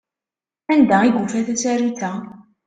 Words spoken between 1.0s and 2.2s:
i yufa tasarut-a?